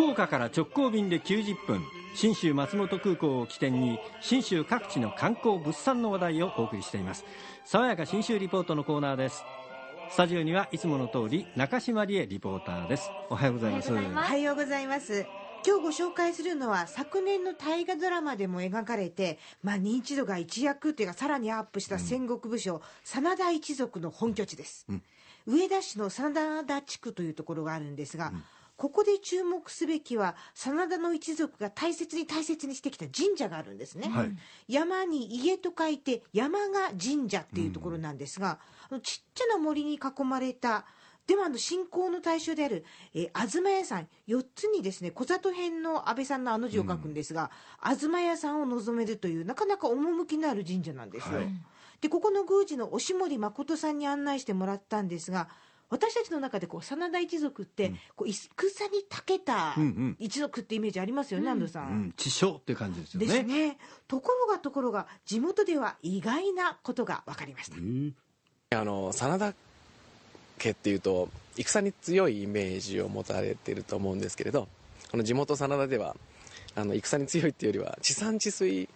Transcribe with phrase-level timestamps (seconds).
[0.00, 1.82] 福岡から直行便で90分
[2.14, 7.26] 信州松本空港を起点に信州各地の観光物産の話題をお送りしています。
[7.66, 9.44] 爽やか信州リポートのコーナーです。
[10.10, 13.10] スタジオにはいつもの通り中島理恵リポーターです。
[13.28, 13.92] おはようございます。
[13.92, 15.26] おはようございます。
[15.66, 25.02] 今日ご紹介するのは昨年の大河ドラマでも描かれて、まあ、認知度が一躍というかさらにアップした戦国武将、うん、真田一族の本拠地です、うん、
[25.46, 26.32] 上田市の真
[26.64, 28.42] 田地区というところがあるんですが、うん
[28.80, 34.30] ここで注目すべきは真田の一族が大切に大切にしてきた神社があるんですね、はい、
[34.68, 38.58] 山に家と書いて山が神社っていうところなんですが、
[38.90, 40.86] うん、ちっちゃな森に囲まれた
[41.26, 47.50] でもあの信仰の対象である、えー、東屋さん4つにですね小里編の安倍さんのあの字を書くんですが、
[47.86, 51.36] うん、東屋さんを望めるというなかなか趣のある神社なんですよ。
[51.36, 51.48] はい、
[52.00, 55.50] でここの宮司の押森誠さんに案内してもらったんですが
[55.90, 59.74] 私たちの中でこう真田一族って、こう戦に長けた
[60.18, 62.14] 一族ってイメージありますよね、安藤さん。
[62.16, 63.26] 地匠っていう感じですよね。
[63.26, 63.78] ですね。
[64.06, 67.76] ところがところが地元では意外なことが分かりました。
[68.78, 69.52] あの真田
[70.58, 74.68] 家っていうと戦に強いイメージを持たれてると思うんですけれど
[75.10, 76.14] この地元真田では
[76.76, 78.88] あの戦に強いっていうよりは地産地水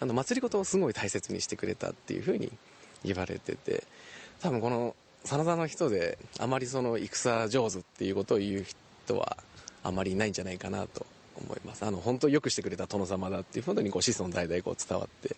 [0.00, 2.50] あの祭りごとをすごい大切にしてくれたっていうふうに
[3.04, 3.84] 言われてて
[4.40, 8.66] 多分この真田の人であまりその戦上手っていうことを言う
[9.04, 9.36] 人は
[9.82, 11.84] あまりいないんじゃないかなと思います。
[11.84, 15.36] あの本当よくしてくれた殿様だっていう本当にこう子孫代々こう伝わって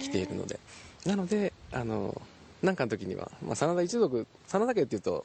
[0.00, 0.58] きているので。
[1.06, 2.20] なのであの
[2.62, 5.24] 何かの時には、まあ、真田一族真田家っていうと、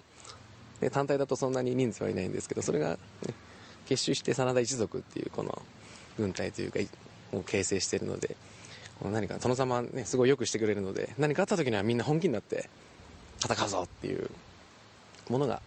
[0.79, 2.97] ね、単体だとそんなに人数はいないんですけどそれが、ね、
[3.87, 5.61] 結集して真田一族っていうこの
[6.17, 6.79] 軍隊というか
[7.33, 8.35] を形成しているので
[9.03, 12.69] 何か殿様ねすごいよくしてくれるので何かあった時にはみんな本気になって
[13.43, 14.29] 戦うぞっていう
[15.29, 15.61] ものが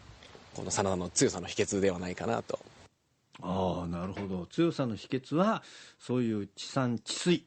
[0.54, 2.58] この真田の強さの秘訣ではないかなと。
[3.42, 4.46] ああなるほど。
[4.46, 5.64] 強さの秘訣は
[5.98, 7.44] そういう地産地水。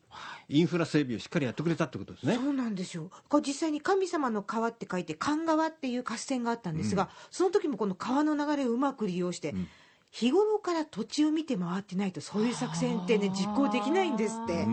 [0.50, 2.36] インフラ整備をしっかりやってくれたってことですね。
[2.36, 3.10] そうなんですよ。
[3.30, 9.68] これ実際に神様の川って書いて神川っていう合戦があったんですが、うん、その時もこの川の流れをうまく利用して、うん、
[10.12, 14.66] 日頃から土地を見て回ってないとそういう作戦ってね実行できないんですって。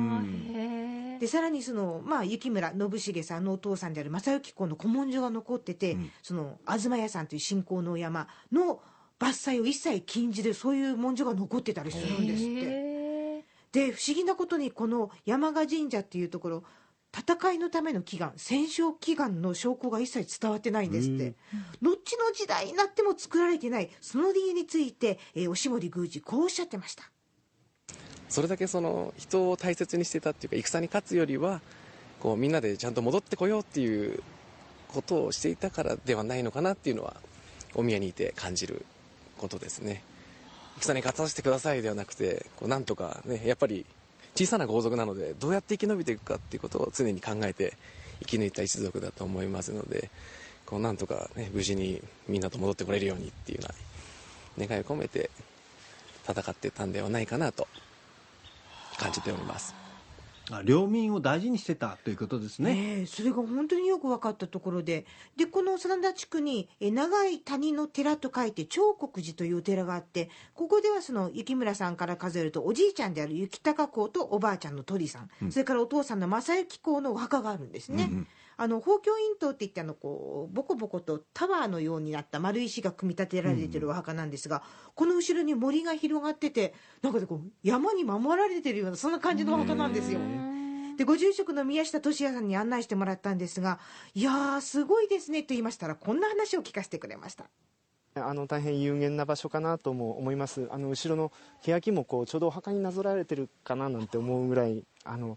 [1.25, 2.79] うんでさらにその、まあ、雪村信
[3.15, 8.83] 繁さんのお父さんである正行公の古文書が残ってて、うん、その東屋さんという信仰の山の
[9.19, 12.95] 伐採を一切禁じるそういう文書が残ってたりするんですって。
[13.73, 16.65] で不思議なことにこの山賀神社っていうところ
[17.17, 21.35] 戦いのための祈願戦勝祈願の証拠が一切伝わってないんですって、
[21.81, 27.11] 後の時代になっても作られてないその理由について、えー、押森宮司こうおっしゃってました
[28.35, 31.61] それだけその人を大切にしてたっていうか戦に勝つよりは
[32.19, 34.25] こうみんなでちゃんと戻ってこようっていう
[34.89, 37.15] ことをしていたからではないのかなっていうのは
[37.77, 38.85] お宮にいて感じる
[39.39, 40.03] ことですね。
[40.81, 43.87] 戦に勝たせてくださいではなくてこうなんとかねやっぱり
[44.35, 47.75] 小さな豪族なのでどうやって生き延びていくかっていうことを常に考えて
[48.19, 50.11] 生き抜いた一族だと思いますので
[50.67, 53.69] こうなんとか、ね、無事にみんなと戻ってこれるようにっていうよ
[54.59, 55.31] うな願いを込めて
[56.29, 57.69] 戦ってたんではないかなと
[58.99, 59.75] 感じております。
[60.65, 65.07] 領民を大事にしてたということですね、えー、それが本当によく分かったところで。
[65.37, 78.05] でこの真田地区にえ長い谷の寺と書いて長国寺というお寺があってここではその雪村さんから数えるとおじいちゃんである雪高公とおばあちゃんの鳥さん、うん、それからお父さんの正行公のお墓があるんですね。
[78.05, 84.63] うんうんあの宝鏡院塔っていってあのこうボコボコとタワーのようになった丸石が組み立てられてるお墓なんですが、うん、
[84.95, 90.21] この後ろに森が広がっててなんかこう山に守られてるようなそんな感じのお墓なんですよ。
[90.97, 93.81] でご住職の宮下俊也さんに案内してもらったんですが
[94.15, 97.47] 「いやーすごいですね」と言いましたらこんな話を聞かせてくれました。
[98.17, 101.33] あの大変有限な場所かなとも思いますあの後ろの
[101.63, 105.37] 欅もこうちょうどお墓になぞられてるかななんて思うぐらいあの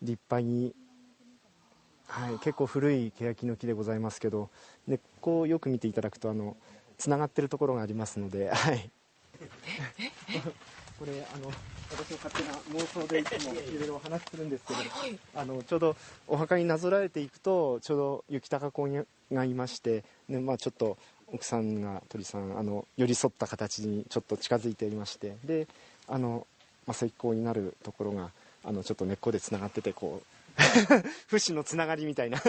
[0.00, 0.74] 立派に
[2.08, 4.48] はい、結構古い欅の木でございますけど
[4.86, 6.34] 根っこをよく見ていただくと
[6.96, 8.90] つながってるところがありますので、 はい、
[10.98, 11.52] これあの
[11.90, 14.80] 私の勝手な妄想でいつもいろいろお話しするんですけど、
[15.34, 15.96] あのちょうど
[16.26, 18.88] お墓になぞられていくとちょうど雪高公
[19.30, 20.98] がいまして、ねまあ、ちょっと
[21.32, 25.68] 奥さんが鳥さんあの寄り添った形にちょっと近づいていましてで
[26.06, 26.46] あの
[26.86, 28.30] 正行公になるところが
[28.64, 30.37] あのちょっと根っこでつながっててこう
[31.28, 32.42] 不死のつながりみたいな。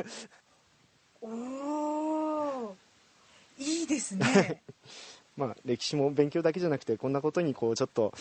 [1.21, 2.75] おお
[3.57, 4.61] いいですね。
[5.38, 8.13] まあ歴史も勉強だけじゃなくてこんなことにこうちょっと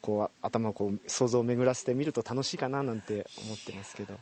[0.00, 4.18] こう頭をこう想像を巡らせてみると楽しいかななんて思ってますけど。